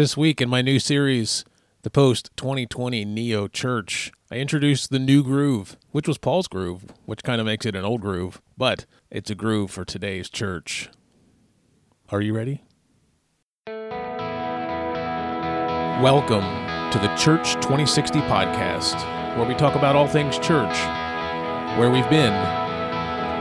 [0.00, 1.44] This week in my new series,
[1.82, 7.22] The Post 2020 Neo Church, I introduced the new groove, which was Paul's groove, which
[7.22, 10.88] kind of makes it an old groove, but it's a groove for today's church.
[12.08, 12.64] Are you ready?
[16.02, 16.46] Welcome
[16.92, 18.96] to the Church 2060 podcast,
[19.36, 20.78] where we talk about all things church,
[21.78, 22.32] where we've been,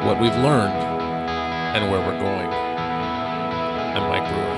[0.06, 2.50] what we've learned, and where we're going.
[3.96, 4.49] I'm Mike Brewer.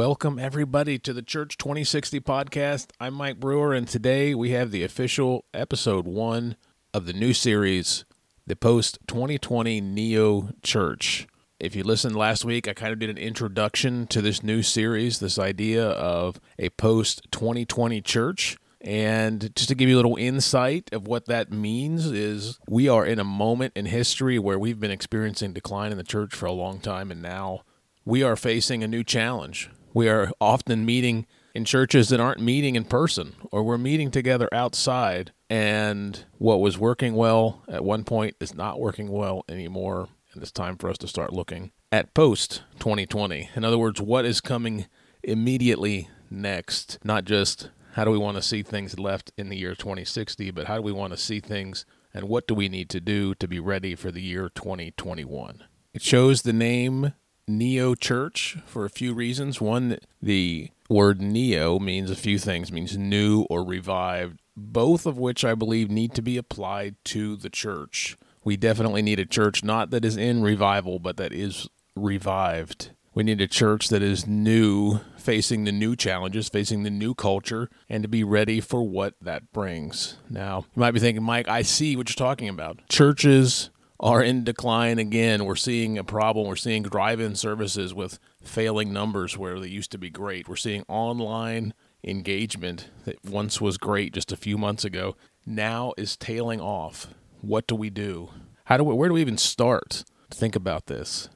[0.00, 2.86] Welcome, everybody, to the Church 2060 podcast.
[2.98, 6.56] I'm Mike Brewer, and today we have the official episode one
[6.94, 8.06] of the new series,
[8.46, 11.26] the Post 2020 Neo Church.
[11.58, 15.18] If you listened last week, I kind of did an introduction to this new series,
[15.18, 18.56] this idea of a post 2020 church.
[18.80, 23.04] And just to give you a little insight of what that means is we are
[23.04, 26.52] in a moment in history where we've been experiencing decline in the church for a
[26.52, 27.64] long time and now
[28.06, 29.68] we are facing a new challenge.
[29.92, 34.48] We are often meeting in churches that aren't meeting in person, or we're meeting together
[34.52, 40.08] outside, and what was working well at one point is not working well anymore.
[40.32, 43.50] And it's time for us to start looking at post 2020.
[43.56, 44.86] In other words, what is coming
[45.24, 46.98] immediately next?
[47.02, 50.66] Not just how do we want to see things left in the year 2060, but
[50.66, 53.48] how do we want to see things and what do we need to do to
[53.48, 55.64] be ready for the year 2021?
[55.92, 57.14] It shows the name
[57.58, 59.60] neo church for a few reasons.
[59.60, 65.44] One, the word neo means a few things, means new or revived, both of which
[65.44, 68.16] I believe need to be applied to the church.
[68.44, 72.90] We definitely need a church not that is in revival, but that is revived.
[73.12, 77.68] We need a church that is new, facing the new challenges, facing the new culture,
[77.88, 80.16] and to be ready for what that brings.
[80.30, 82.78] Now, you might be thinking, Mike, I see what you're talking about.
[82.88, 85.44] Churches are in decline again.
[85.44, 86.48] We're seeing a problem.
[86.48, 90.48] We're seeing drive in services with failing numbers where they used to be great.
[90.48, 96.16] We're seeing online engagement that once was great just a few months ago now is
[96.16, 97.08] tailing off.
[97.42, 98.30] What do we do?
[98.64, 101.28] How do we, where do we even start to think about this?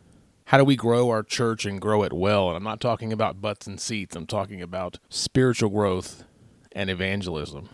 [0.47, 2.49] How do we grow our church and grow it well?
[2.49, 4.17] And I'm not talking about butts and seats.
[4.17, 6.25] I'm talking about spiritual growth
[6.73, 7.69] and evangelism.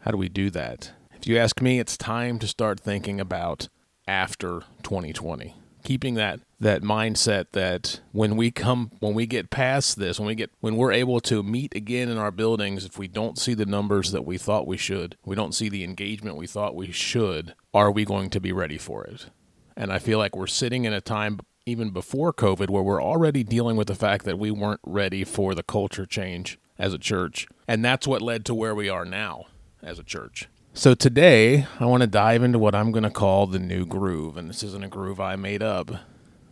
[0.00, 0.92] How do we do that?
[1.14, 3.68] If you ask me, it's time to start thinking about
[4.12, 10.20] after 2020 keeping that that mindset that when we come when we get past this
[10.20, 13.38] when we get when we're able to meet again in our buildings if we don't
[13.38, 16.76] see the numbers that we thought we should we don't see the engagement we thought
[16.76, 19.30] we should are we going to be ready for it?
[19.78, 23.42] And i feel like we're sitting in a time even before covid where we're already
[23.42, 27.46] dealing with the fact that we weren't ready for the culture change as a church.
[27.68, 29.46] And that's what led to where we are now
[29.82, 33.46] as a church so today, I want to dive into what I'm going to call
[33.46, 34.36] the new groove.
[34.36, 35.90] And this isn't a groove I made up.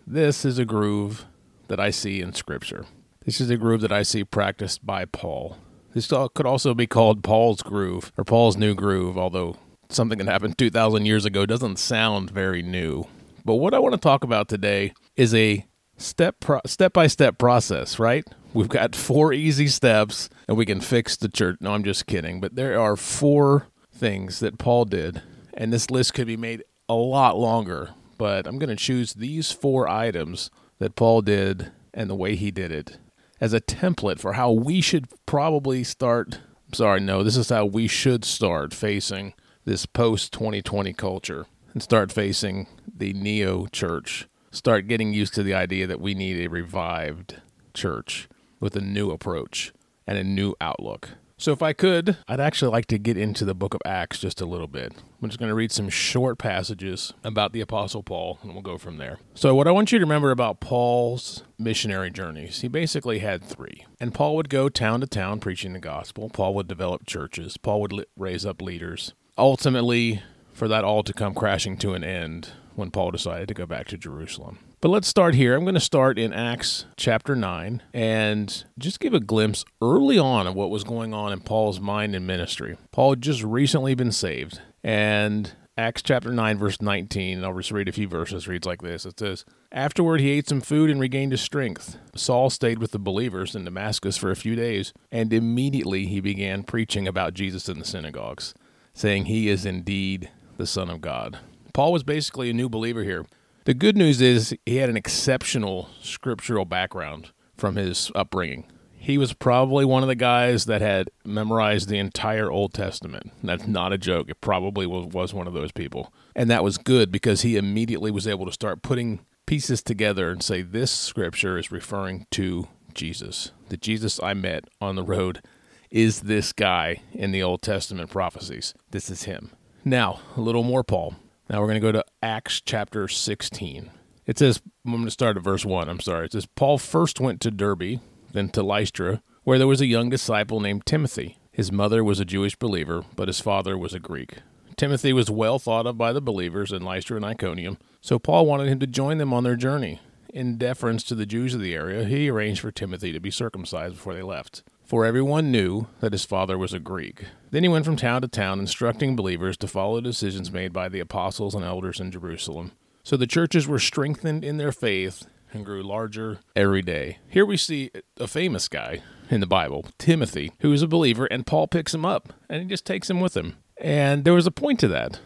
[0.06, 1.24] This is a groove
[1.68, 2.84] that I see in Scripture.
[3.24, 5.56] This is a groove that I see practiced by Paul.
[5.94, 9.56] This could also be called Paul's groove or Paul's new groove, although
[9.88, 13.06] something that happened 2,000 years ago doesn't sound very new.
[13.44, 15.64] But what I want to talk about today is a
[15.96, 18.24] step pro- step by step process, right?
[18.52, 21.56] We've got four easy steps and we can fix the church.
[21.60, 22.40] No, I'm just kidding.
[22.40, 23.68] But there are four
[24.00, 25.22] things that Paul did,
[25.54, 29.52] and this list could be made a lot longer, but I'm going to choose these
[29.52, 32.98] four items that Paul did and the way he did it
[33.40, 36.40] as a template for how we should probably start.
[36.72, 39.34] Sorry, no, this is how we should start facing
[39.64, 44.26] this post 2020 culture and start facing the neo church.
[44.50, 47.40] Start getting used to the idea that we need a revived
[47.74, 48.28] church
[48.58, 49.72] with a new approach
[50.06, 51.10] and a new outlook.
[51.40, 54.42] So, if I could, I'd actually like to get into the book of Acts just
[54.42, 54.92] a little bit.
[55.22, 58.76] I'm just going to read some short passages about the Apostle Paul, and we'll go
[58.76, 59.20] from there.
[59.32, 63.86] So, what I want you to remember about Paul's missionary journeys, he basically had three.
[63.98, 66.28] And Paul would go town to town preaching the gospel.
[66.28, 67.56] Paul would develop churches.
[67.56, 69.14] Paul would raise up leaders.
[69.38, 70.22] Ultimately,
[70.52, 73.86] for that all to come crashing to an end when Paul decided to go back
[73.88, 74.58] to Jerusalem.
[74.82, 75.54] But let's start here.
[75.54, 80.46] I'm going to start in Acts chapter 9 and just give a glimpse early on
[80.46, 82.78] of what was going on in Paul's mind and ministry.
[82.90, 87.90] Paul had just recently been saved, and Acts chapter 9, verse 19, I'll just read
[87.90, 89.04] a few verses, reads like this.
[89.04, 91.98] It says, Afterward he ate some food and regained his strength.
[92.14, 96.62] Saul stayed with the believers in Damascus for a few days, and immediately he began
[96.62, 98.54] preaching about Jesus in the synagogues,
[98.94, 101.38] saying he is indeed the Son of God.
[101.74, 103.26] Paul was basically a new believer here
[103.64, 108.66] The good news is he had an exceptional scriptural background from his upbringing.
[108.92, 113.32] He was probably one of the guys that had memorized the entire Old Testament.
[113.42, 114.30] That's not a joke.
[114.30, 116.12] It probably was, one of those people.
[116.34, 120.42] And that was good because he immediately was able to start putting pieces together and
[120.42, 123.52] say, this scripture is referring to Jesus.
[123.68, 125.42] The Jesus I met on the road
[125.90, 128.74] is this guy in the Old Testament prophecies.
[128.90, 129.50] This is him.
[129.84, 131.16] Now, a little more Paul.
[131.50, 133.90] Now we're going to go to Acts chapter 16.
[134.24, 135.88] It says, I'm going to start at verse 1.
[135.88, 136.26] I'm sorry.
[136.26, 137.98] It says, Paul first went to Derbe
[138.32, 141.38] then to Lystra, where there was a young disciple named Timothy.
[141.50, 144.36] His mother was a Jewish believer, but his father was a Greek.
[144.76, 148.68] Timothy was well thought of by the believers in Lystra and Iconium, so Paul wanted
[148.68, 149.98] him to join them on their journey.
[150.32, 153.96] In deference to the Jews of the area, he arranged for Timothy to be circumcised
[153.96, 157.26] before they left, for everyone knew that his father was a Greek.
[157.52, 160.98] Then he went from town to town, instructing believers to follow decisions made by the
[160.98, 162.72] apostles and elders in Jerusalem.
[163.04, 167.18] So the churches were strengthened in their faith and grew larger every day.
[167.28, 171.46] Here we see a famous guy in the Bible, Timothy, who is a believer, and
[171.46, 173.58] Paul picks him up and he just takes him with him.
[173.80, 175.20] And there was a point to that.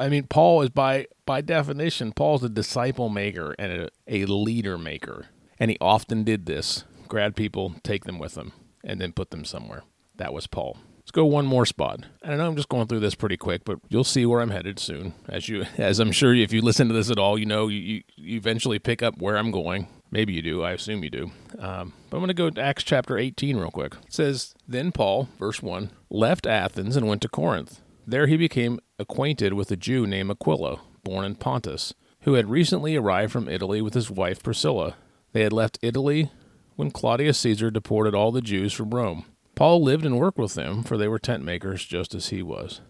[0.00, 4.76] I mean, Paul is by by definition, Paul's a disciple maker and a, a leader
[4.76, 5.26] maker,
[5.60, 8.52] and he often did this: grab people, take them with him,
[8.84, 9.82] and then put them somewhere.
[10.16, 10.78] That was Paul.
[10.98, 12.04] Let's go one more spot.
[12.22, 14.78] I know I'm just going through this pretty quick, but you'll see where I'm headed
[14.78, 15.14] soon.
[15.26, 18.02] As you, as I'm sure if you listen to this at all, you know you,
[18.16, 19.88] you eventually pick up where I'm going.
[20.10, 20.62] Maybe you do.
[20.62, 21.30] I assume you do.
[21.58, 23.94] Um, but I'm going to go to Acts chapter 18 real quick.
[24.06, 27.80] It says, Then Paul, verse 1, left Athens and went to Corinth.
[28.06, 32.96] There he became acquainted with a Jew named Aquila, born in Pontus, who had recently
[32.96, 34.96] arrived from Italy with his wife Priscilla.
[35.32, 36.30] They had left Italy
[36.78, 39.24] when Claudius Caesar deported all the Jews from Rome.
[39.56, 42.80] Paul lived and worked with them, for they were tent makers just as he was.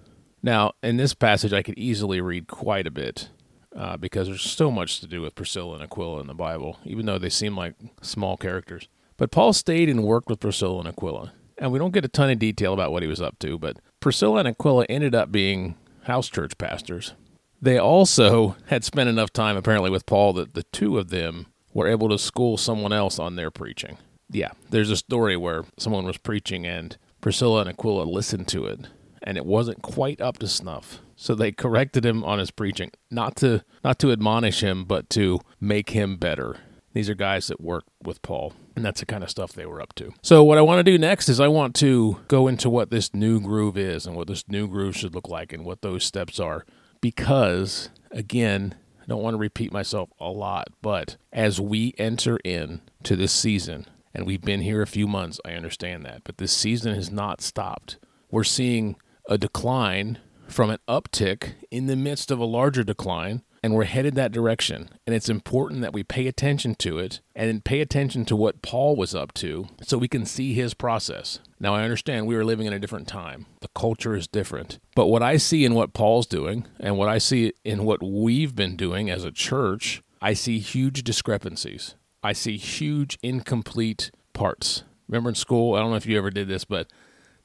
[0.43, 3.31] Now, in this passage, I could easily read quite a bit
[3.75, 7.06] uh, because there's so much to do with Priscilla and Aquila in the Bible, even
[7.06, 8.88] though they seem like small characters.
[9.17, 11.32] But Paul stayed and worked with Priscilla and Aquila.
[11.56, 13.79] And we don't get a ton of detail about what he was up to, but
[14.00, 17.14] Priscilla and Aquila ended up being house church pastors.
[17.62, 21.88] They also had spent enough time, apparently, with Paul that the two of them were
[21.88, 23.99] able to school someone else on their preaching
[24.31, 28.81] yeah, there's a story where someone was preaching and Priscilla and Aquila listened to it
[29.23, 31.00] and it wasn't quite up to snuff.
[31.17, 35.41] So they corrected him on his preaching, not to not to admonish him, but to
[35.61, 36.56] make him better.
[36.93, 39.82] These are guys that work with Paul, and that's the kind of stuff they were
[39.82, 40.12] up to.
[40.23, 43.12] So what I want to do next is I want to go into what this
[43.12, 46.38] new groove is and what this new groove should look like and what those steps
[46.38, 46.65] are
[47.00, 48.75] because again,
[49.08, 53.87] don't want to repeat myself a lot, but as we enter in to this season
[54.14, 55.40] and we've been here a few months.
[55.44, 56.22] I understand that.
[56.25, 57.99] But this season has not stopped.
[58.31, 58.96] We're seeing
[59.28, 60.19] a decline
[60.49, 64.88] from an uptick in the midst of a larger decline, and we're headed that direction.
[65.06, 68.96] And it's important that we pay attention to it and pay attention to what Paul
[68.96, 71.40] was up to so we can see his process.
[71.60, 74.78] Now, I understand we are living in a different time, the culture is different.
[74.94, 78.55] But what I see in what Paul's doing and what I see in what we've
[78.55, 81.94] been doing as a church, I see huge discrepancies.
[82.22, 84.82] I see huge incomplete parts.
[85.08, 86.88] Remember in school, I don't know if you ever did this, but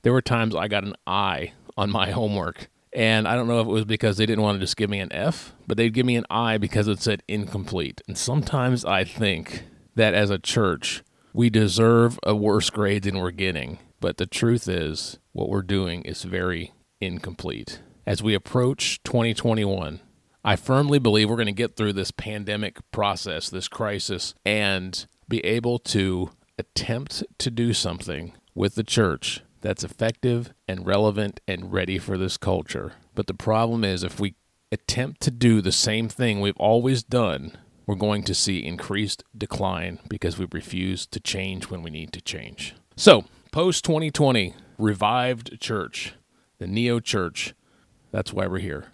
[0.02, 2.70] there were times I got an I on my homework.
[2.96, 5.00] And I don't know if it was because they didn't want to just give me
[5.00, 8.02] an F, but they'd give me an I because it said incomplete.
[8.08, 9.64] And sometimes I think
[9.96, 11.04] that as a church,
[11.34, 13.80] we deserve a worse grade than we're getting.
[14.00, 17.82] But the truth is, what we're doing is very incomplete.
[18.06, 20.02] As we approach 2021,
[20.46, 25.40] I firmly believe we're going to get through this pandemic process, this crisis, and be
[25.46, 31.98] able to attempt to do something with the church that's effective and relevant and ready
[31.98, 32.92] for this culture.
[33.16, 34.36] But the problem is, if we
[34.72, 40.00] attempt to do the same thing we've always done, we're going to see increased decline
[40.10, 42.76] because we refuse to change when we need to change.
[42.98, 46.14] So, post 2020, revived church,
[46.60, 47.54] the Neo Church,
[48.12, 48.88] that's why we're here.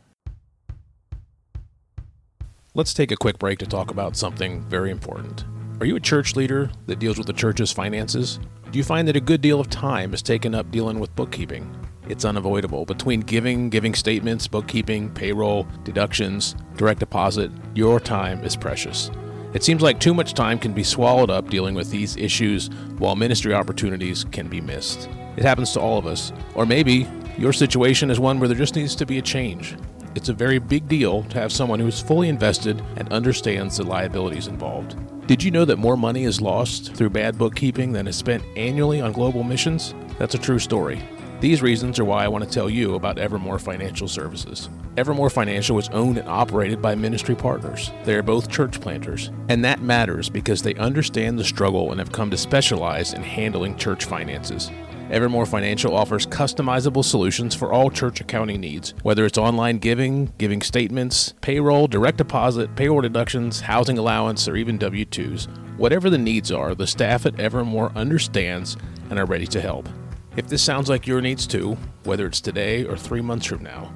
[2.75, 5.43] Let's take a quick break to talk about something very important.
[5.79, 8.39] Are you a church leader that deals with the church's finances?
[8.71, 11.75] Do you find that a good deal of time is taken up dealing with bookkeeping?
[12.07, 12.85] It's unavoidable.
[12.85, 19.09] Between giving, giving statements, bookkeeping, payroll, deductions, direct deposit, your time is precious.
[19.55, 22.67] It seems like too much time can be swallowed up dealing with these issues
[22.99, 25.09] while ministry opportunities can be missed.
[25.35, 26.31] It happens to all of us.
[26.53, 27.07] Or maybe
[27.39, 29.75] your situation is one where there just needs to be a change.
[30.15, 33.83] It's a very big deal to have someone who is fully invested and understands the
[33.83, 34.95] liabilities involved.
[35.27, 39.01] Did you know that more money is lost through bad bookkeeping than is spent annually
[39.01, 39.93] on global missions?
[40.17, 41.03] That's a true story.
[41.39, 44.67] These reasons are why I want to tell you about Evermore Financial Services.
[44.97, 47.91] Evermore Financial is owned and operated by ministry partners.
[48.03, 52.11] They are both church planters, and that matters because they understand the struggle and have
[52.11, 54.71] come to specialize in handling church finances.
[55.11, 60.61] Evermore Financial offers customizable solutions for all church accounting needs, whether it's online giving, giving
[60.61, 65.47] statements, payroll, direct deposit, payroll deductions, housing allowance, or even W 2s.
[65.77, 68.77] Whatever the needs are, the staff at Evermore understands
[69.09, 69.89] and are ready to help.
[70.37, 73.91] If this sounds like your needs too, whether it's today or three months from now,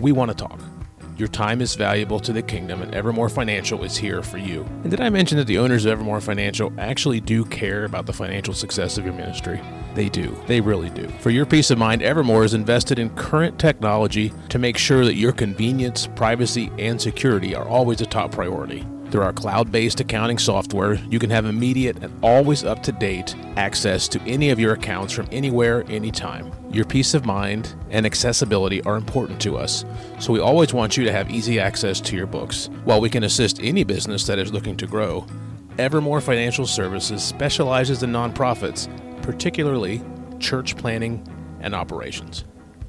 [0.00, 0.60] we want to talk.
[1.18, 4.62] Your time is valuable to the kingdom, and Evermore Financial is here for you.
[4.82, 8.14] And did I mention that the owners of Evermore Financial actually do care about the
[8.14, 9.60] financial success of your ministry?
[9.94, 10.36] They do.
[10.46, 11.08] They really do.
[11.20, 15.14] For your peace of mind, Evermore is invested in current technology to make sure that
[15.14, 18.84] your convenience, privacy, and security are always a top priority.
[19.10, 23.36] Through our cloud based accounting software, you can have immediate and always up to date
[23.56, 26.50] access to any of your accounts from anywhere, anytime.
[26.72, 29.84] Your peace of mind and accessibility are important to us,
[30.18, 32.68] so we always want you to have easy access to your books.
[32.82, 35.24] While we can assist any business that is looking to grow,
[35.78, 38.88] Evermore Financial Services specializes in nonprofits,
[39.24, 40.02] particularly
[40.38, 41.26] church planning
[41.60, 42.44] and operations.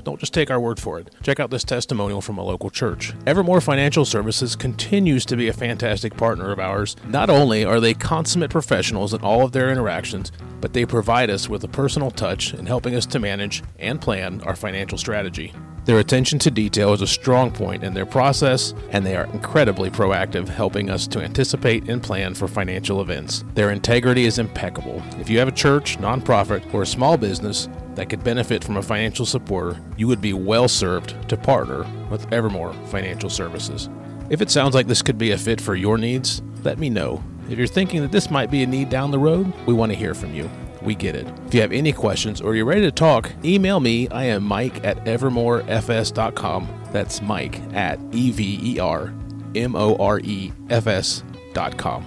[0.06, 1.10] Don't just take our word for it.
[1.24, 3.14] Check out this testimonial from a local church.
[3.26, 6.96] Evermore Financial Services continues to be a fantastic partner of ours.
[7.08, 10.32] Not only are they consummate professionals in all of their interactions,
[10.62, 14.42] but they provide us with a personal touch in helping us to manage and plan
[14.42, 15.52] our financial strategy.
[15.86, 19.90] Their attention to detail is a strong point in their process, and they are incredibly
[19.90, 23.44] proactive, helping us to anticipate and plan for financial events.
[23.56, 25.02] Their integrity is impeccable.
[25.20, 28.82] If you have a church, nonprofit, or a small business that could benefit from a
[28.82, 33.90] financial supporter, you would be well served to partner with Evermore Financial Services.
[34.30, 37.24] If it sounds like this could be a fit for your needs, let me know.
[37.50, 39.98] If you're thinking that this might be a need down the road, we want to
[39.98, 40.50] hear from you.
[40.82, 41.28] We get it.
[41.48, 44.08] If you have any questions or you're ready to talk, email me.
[44.10, 46.84] I am Mike at evermorefs.com.
[46.92, 49.14] That's Mike at E V E R
[49.56, 52.06] M O R E F S.com.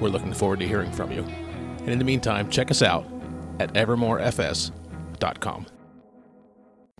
[0.00, 1.22] We're looking forward to hearing from you.
[1.22, 3.06] And in the meantime, check us out
[3.58, 4.81] at evermorefs.com.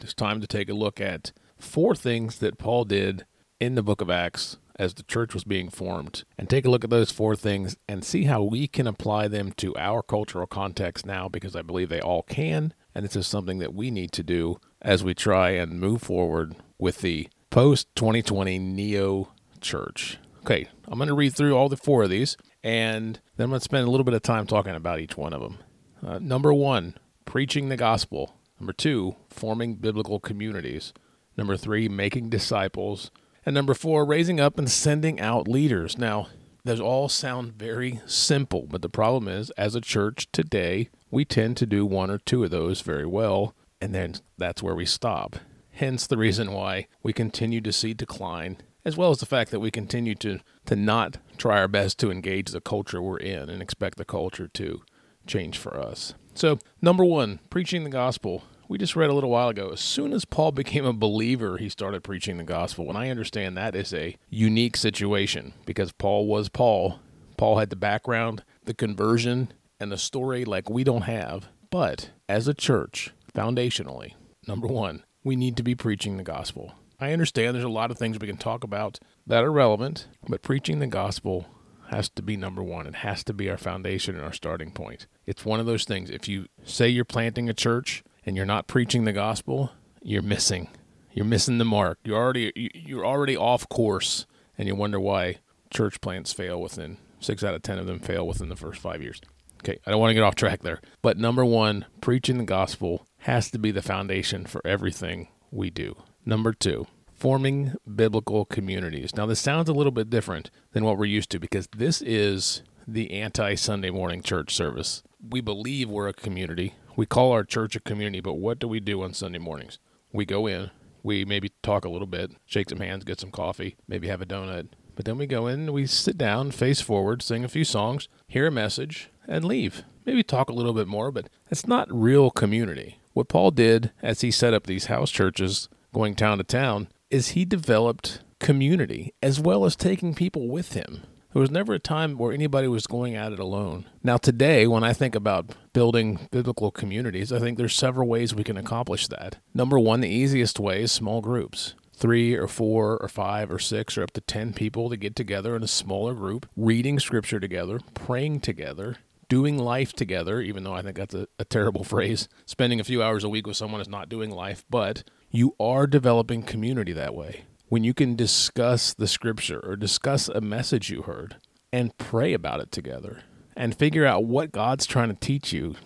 [0.01, 3.27] It's time to take a look at four things that Paul did
[3.59, 6.85] in the book of Acts as the church was being formed and take a look
[6.85, 11.05] at those four things and see how we can apply them to our cultural context
[11.05, 12.75] now because I believe they all can.
[12.95, 16.55] And this is something that we need to do as we try and move forward
[16.79, 20.19] with the post 2020 neo church.
[20.43, 23.59] Okay, I'm going to read through all the four of these and then I'm going
[23.59, 25.59] to spend a little bit of time talking about each one of them.
[26.07, 26.95] Uh, number one,
[27.33, 28.37] preaching the gospel.
[28.61, 30.93] Number two, forming biblical communities.
[31.35, 33.11] Number three, making disciples.
[33.47, 35.97] And number four, raising up and sending out leaders.
[35.97, 36.27] Now,
[36.63, 41.57] those all sound very simple, but the problem is, as a church today, we tend
[41.57, 45.37] to do one or two of those very well, and then that's where we stop.
[45.71, 49.61] Hence the reason why we continue to see decline, as well as the fact that
[49.61, 53.63] we continue to, to not try our best to engage the culture we're in and
[53.63, 54.83] expect the culture to
[55.27, 56.13] change for us.
[56.35, 59.69] So, number one, preaching the gospel we just read a little while ago.
[59.69, 62.89] As soon as Paul became a believer, he started preaching the gospel.
[62.89, 66.99] And I understand that is a unique situation because Paul was Paul.
[67.37, 71.49] Paul had the background, the conversion, and the story like we don't have.
[71.71, 74.15] But as a church, foundationally,
[74.49, 76.73] number one, we need to be preaching the gospel.
[76.99, 80.43] I understand there's a lot of things we can talk about that are relevant, but
[80.43, 81.47] preaching the gospel
[81.93, 82.87] has to be number one.
[82.87, 85.07] It has to be our foundation and our starting point.
[85.27, 86.11] It's one of those things.
[86.11, 89.73] If you say you're planting a church and you're not preaching the gospel,
[90.03, 90.69] you're missing.
[91.13, 91.99] You're missing the mark.
[92.05, 95.37] You're already you're already off course, and you wonder why
[95.71, 99.03] church plants fail within six out of ten of them fail within the first five
[99.03, 99.21] years.
[99.63, 100.81] Okay, I don't want to get off track there.
[101.03, 105.95] But number one, preaching the gospel has to be the foundation for everything we do.
[106.25, 106.87] Number two,
[107.23, 109.15] forming biblical communities.
[109.15, 112.65] Now, this sounds a little bit different than what we're used to because this is
[112.85, 115.05] the anti Sunday morning church service.
[115.31, 116.75] We believe we're a community.
[116.97, 119.79] We call our church a community, but what do we do on Sunday mornings?
[120.13, 120.73] We go in,
[121.05, 124.27] we maybe talk a little bit, shake some hands, get some coffee, maybe have a
[124.27, 124.71] donut.
[124.97, 128.49] But then we go in, we sit down, face forward, sing a few songs, hear
[128.49, 129.85] a message, and leave.
[130.05, 132.99] Maybe talk a little bit more, but it's not real community.
[133.13, 137.29] What Paul did as he set up these house churches going town to town is
[137.29, 141.03] he developed community as well as taking people with him.
[141.33, 143.85] There was never a time where anybody was going at it alone.
[144.03, 148.45] Now, today, when I think about building biblical communities, I think there's several ways we
[148.45, 149.39] can accomplish that.
[149.55, 151.75] Number one, the easiest way is small groups.
[151.95, 155.55] Three or four or five or six or up to 10 people to get together
[155.55, 158.97] in a smaller group, reading scripture together, praying together,
[159.29, 162.29] doing life together, even though I think that's a, a terrible phrase.
[162.45, 165.05] Spending a few hours a week with someone is not doing life, but
[165.35, 167.45] you are developing community that way.
[167.71, 171.37] When you can discuss the scripture or discuss a message you heard
[171.73, 173.23] and pray about it together
[173.57, 175.77] and figure out what God's trying to teach you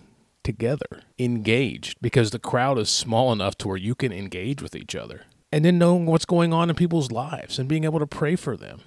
[0.43, 4.95] together, engaged, because the crowd is small enough to where you can engage with each
[4.95, 5.21] other.
[5.49, 8.57] And then knowing what's going on in people's lives and being able to pray for
[8.57, 8.81] them.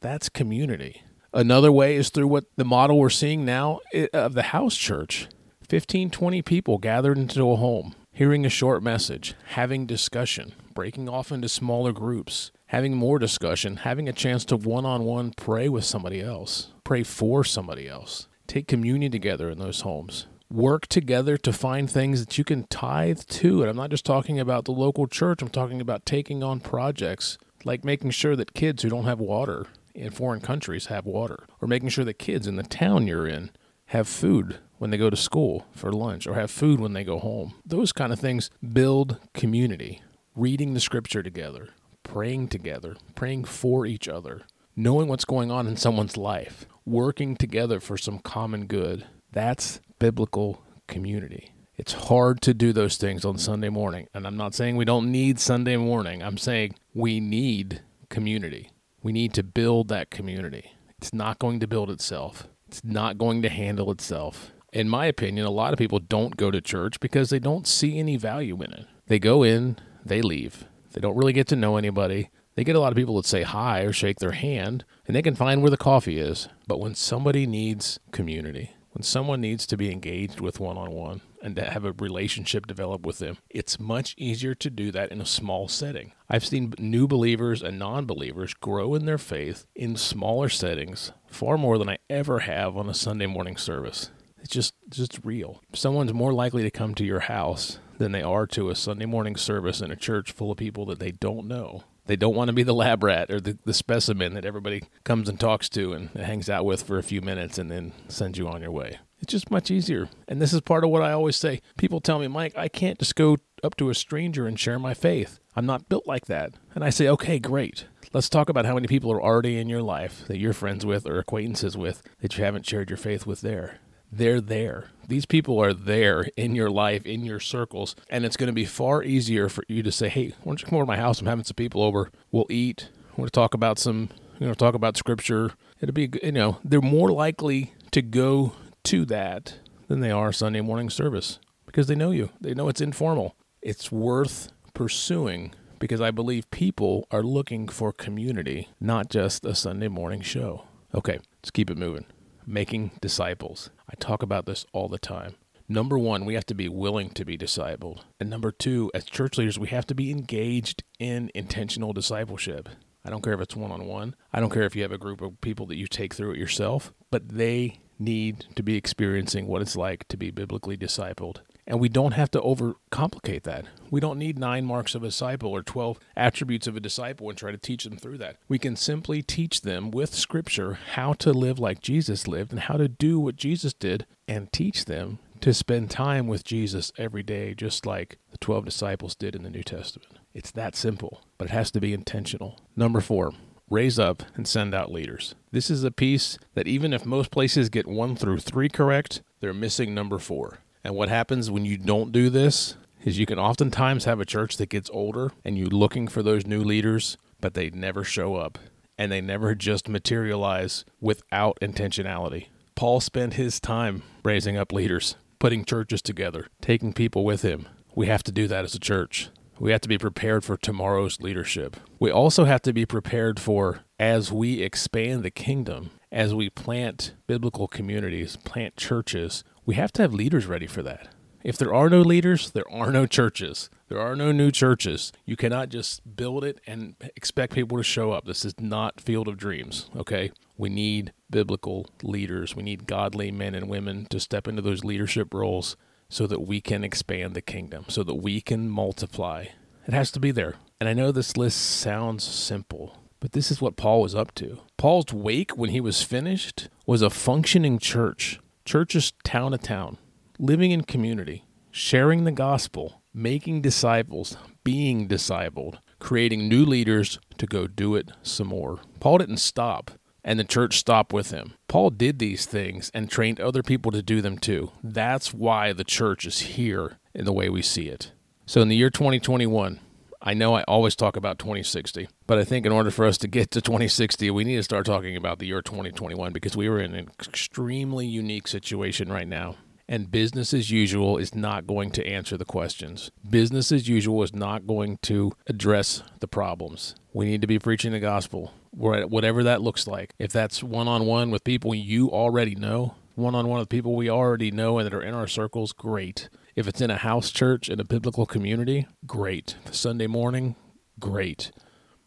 [0.00, 1.02] That's community.
[1.34, 5.28] Another way is through what the model we're seeing now eh, of the house church
[5.68, 11.30] 15, 20 people gathered into a home, hearing a short message, having discussion, breaking off
[11.30, 15.84] into smaller groups, having more discussion, having a chance to one on one pray with
[15.84, 20.28] somebody else, pray for somebody else, take communion together in those homes.
[20.50, 23.60] Work together to find things that you can tithe to.
[23.60, 27.36] And I'm not just talking about the local church, I'm talking about taking on projects
[27.64, 31.68] like making sure that kids who don't have water in foreign countries have water, or
[31.68, 33.50] making sure that kids in the town you're in
[33.86, 37.18] have food when they go to school for lunch, or have food when they go
[37.18, 37.54] home.
[37.64, 40.02] Those kind of things build community.
[40.34, 41.70] Reading the scripture together,
[42.02, 44.42] praying together, praying for each other,
[44.76, 49.06] knowing what's going on in someone's life, working together for some common good.
[49.32, 51.52] That's biblical community.
[51.78, 54.08] It's hard to do those things on Sunday morning.
[54.14, 56.22] And I'm not saying we don't need Sunday morning.
[56.22, 58.70] I'm saying we need community.
[59.02, 60.72] We need to build that community.
[60.98, 64.52] It's not going to build itself, it's not going to handle itself.
[64.72, 67.98] In my opinion, a lot of people don't go to church because they don't see
[67.98, 68.86] any value in it.
[69.06, 70.64] They go in, they leave.
[70.92, 72.30] They don't really get to know anybody.
[72.56, 75.22] They get a lot of people that say hi or shake their hand, and they
[75.22, 76.48] can find where the coffee is.
[76.66, 81.20] But when somebody needs community, when someone needs to be engaged with one on one
[81.42, 85.20] and to have a relationship develop with them, it's much easier to do that in
[85.20, 86.12] a small setting.
[86.30, 91.58] I've seen new believers and non believers grow in their faith in smaller settings far
[91.58, 94.10] more than I ever have on a Sunday morning service.
[94.46, 95.60] It's just just real.
[95.74, 99.34] Someone's more likely to come to your house than they are to a Sunday morning
[99.34, 102.54] service in a church full of people that they don't know they don't want to
[102.54, 106.10] be the lab rat or the, the specimen that everybody comes and talks to and
[106.10, 109.00] hangs out with for a few minutes and then sends you on your way.
[109.18, 110.08] It's just much easier.
[110.28, 111.60] And this is part of what I always say.
[111.76, 114.94] People tell me, Mike, I can't just go up to a stranger and share my
[114.94, 115.40] faith.
[115.56, 116.52] I'm not built like that.
[116.72, 117.86] And I say, okay, great.
[118.12, 121.06] Let's talk about how many people are already in your life that you're friends with
[121.06, 124.90] or acquaintances with that you haven't shared your faith with there they're there.
[125.08, 128.64] These people are there in your life, in your circles, and it's going to be
[128.64, 131.20] far easier for you to say, "Hey, why don't you come over to my house?
[131.20, 132.10] I'm having some people over.
[132.32, 132.88] We'll eat.
[133.16, 137.12] We'll talk about some, you know, talk about scripture." It'll be, you know, they're more
[137.12, 138.52] likely to go
[138.84, 139.56] to that
[139.88, 142.30] than they are Sunday morning service because they know you.
[142.40, 143.36] They know it's informal.
[143.60, 149.88] It's worth pursuing because I believe people are looking for community, not just a Sunday
[149.88, 150.64] morning show.
[150.94, 152.06] Okay, let's keep it moving
[152.46, 153.70] making disciples.
[153.88, 155.34] I talk about this all the time.
[155.68, 158.02] Number one, we have to be willing to be discipled.
[158.20, 162.68] And number two, as church leaders, we have to be engaged in intentional discipleship.
[163.04, 164.14] I don't care if it's one on one.
[164.32, 166.38] I don't care if you have a group of people that you take through it
[166.38, 171.40] yourself, but they need to be experiencing what it's like to be biblically discipled.
[171.66, 173.66] And we don't have to overcomplicate that.
[173.90, 177.36] We don't need nine marks of a disciple or 12 attributes of a disciple and
[177.36, 178.36] try to teach them through that.
[178.48, 182.76] We can simply teach them with Scripture how to live like Jesus lived and how
[182.76, 187.54] to do what Jesus did and teach them to spend time with Jesus every day,
[187.54, 190.18] just like the 12 disciples did in the New Testament.
[190.34, 192.60] It's that simple, but it has to be intentional.
[192.76, 193.32] Number four,
[193.68, 195.34] raise up and send out leaders.
[195.50, 199.54] This is a piece that even if most places get one through three correct, they're
[199.54, 200.58] missing number four.
[200.86, 204.56] And what happens when you don't do this is you can oftentimes have a church
[204.58, 208.56] that gets older and you're looking for those new leaders, but they never show up
[208.96, 212.46] and they never just materialize without intentionality.
[212.76, 217.66] Paul spent his time raising up leaders, putting churches together, taking people with him.
[217.96, 219.30] We have to do that as a church.
[219.58, 221.78] We have to be prepared for tomorrow's leadership.
[221.98, 227.14] We also have to be prepared for as we expand the kingdom, as we plant
[227.26, 231.08] biblical communities, plant churches, we have to have leaders ready for that.
[231.42, 233.68] If there are no leaders, there are no churches.
[233.88, 235.12] There are no new churches.
[235.24, 238.24] You cannot just build it and expect people to show up.
[238.24, 240.32] This is not Field of Dreams, okay?
[240.56, 242.56] We need biblical leaders.
[242.56, 245.76] We need godly men and women to step into those leadership roles
[246.08, 249.46] so that we can expand the kingdom, so that we can multiply.
[249.86, 250.54] It has to be there.
[250.80, 254.60] And I know this list sounds simple, but this is what Paul was up to.
[254.76, 259.96] Paul's wake, when he was finished, was a functioning church Churches town to town,
[260.40, 267.68] living in community, sharing the gospel, making disciples, being discipled, creating new leaders to go
[267.68, 268.80] do it some more.
[268.98, 269.92] Paul didn't stop
[270.24, 271.54] and the church stopped with him.
[271.68, 274.72] Paul did these things and trained other people to do them too.
[274.82, 278.10] That's why the church is here in the way we see it.
[278.46, 279.78] So in the year 2021,
[280.20, 283.28] I know I always talk about 2060, but I think in order for us to
[283.28, 286.80] get to 2060, we need to start talking about the year 2021 because we are
[286.80, 289.56] in an extremely unique situation right now.
[289.88, 293.10] And business as usual is not going to answer the questions.
[293.28, 296.96] Business as usual is not going to address the problems.
[297.12, 300.12] We need to be preaching the gospel, whatever that looks like.
[300.18, 303.94] If that's one on one with people you already know, one on one with people
[303.94, 306.28] we already know and that are in our circles, great.
[306.56, 309.56] If it's in a house church in a biblical community, great.
[309.70, 310.56] Sunday morning,
[310.98, 311.52] great.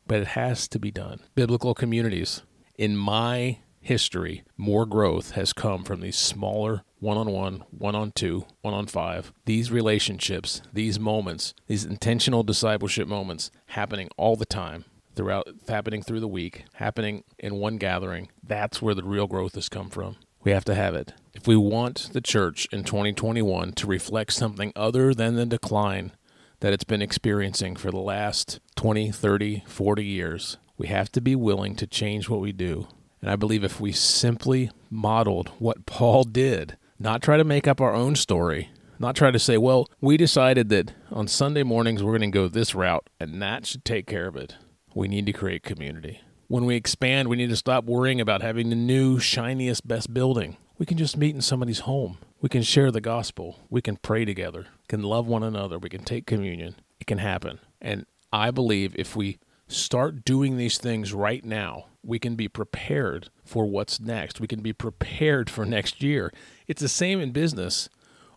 [0.08, 1.20] But it has to be done.
[1.36, 2.42] Biblical communities.
[2.76, 8.12] In my history, more growth has come from these smaller one on one, one on
[8.12, 9.32] two, one on five.
[9.46, 14.86] These relationships, these moments, these intentional discipleship moments happening all the time
[15.16, 18.30] throughout happening through the week, happening in one gathering.
[18.44, 20.16] That's where the real growth has come from.
[20.44, 21.14] We have to have it.
[21.34, 26.12] If we want the church in 2021 to reflect something other than the decline
[26.60, 31.36] that it's been experiencing for the last 20, 30, 40 years, we have to be
[31.36, 32.88] willing to change what we do.
[33.22, 37.80] And I believe if we simply modeled what Paul did, not try to make up
[37.80, 42.18] our own story, not try to say, well, we decided that on Sunday mornings we're
[42.18, 44.56] going to go this route and that should take care of it.
[44.96, 46.22] We need to create community.
[46.48, 50.58] When we expand, we need to stop worrying about having the new, shiniest, best building.
[50.80, 52.20] We can just meet in somebody's home.
[52.42, 53.60] We can share the gospel.
[53.70, 54.62] We can pray together.
[54.62, 55.78] We can love one another.
[55.78, 56.76] We can take communion.
[57.02, 57.60] It can happen.
[57.82, 63.30] And I believe if we start doing these things right now, we can be prepared
[63.44, 64.40] for what's next.
[64.40, 66.32] We can be prepared for next year.
[66.66, 67.90] It's the same in business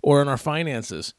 [0.03, 1.15] or in our finances,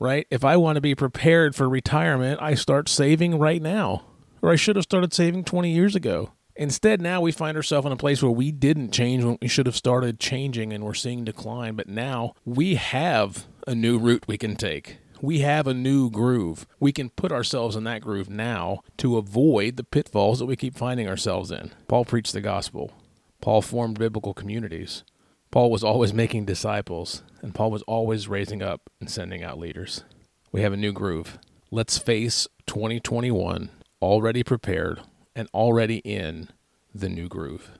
[0.00, 0.26] right?
[0.28, 4.02] If I want to be prepared for retirement, I start saving right now
[4.42, 6.32] or I should have started saving 20 years ago.
[6.56, 9.66] Instead, now we find ourselves in a place where we didn't change when we should
[9.66, 11.74] have started changing and we're seeing decline.
[11.74, 14.98] But now we have a new route we can take.
[15.20, 16.66] We have a new groove.
[16.78, 20.76] We can put ourselves in that groove now to avoid the pitfalls that we keep
[20.76, 21.72] finding ourselves in.
[21.88, 22.92] Paul preached the gospel.
[23.40, 25.02] Paul formed biblical communities.
[25.50, 30.04] Paul was always making disciples, and Paul was always raising up and sending out leaders.
[30.52, 31.38] We have a new groove.
[31.70, 35.00] Let's face 2021 already prepared
[35.34, 36.48] and already in
[36.94, 37.70] the new groove.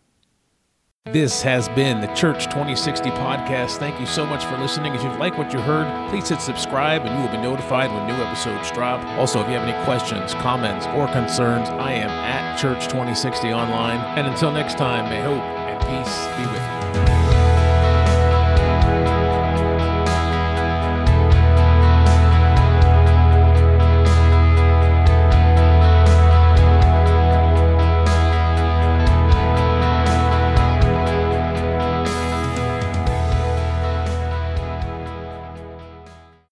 [1.13, 3.77] This has been the Church 2060 podcast.
[3.77, 4.95] Thank you so much for listening.
[4.95, 8.07] If you've liked what you heard, please hit subscribe and you will be notified when
[8.07, 9.05] new episodes drop.
[9.19, 13.99] Also, if you have any questions, comments, or concerns, I am at Church 2060 online.
[14.17, 16.74] And until next time, may hope and peace be with you.